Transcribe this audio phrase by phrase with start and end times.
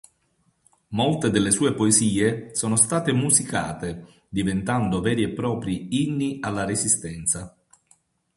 [0.93, 7.55] Molte delle sue poesie sono state musicate, diventando veri e propri inni alla resistenza.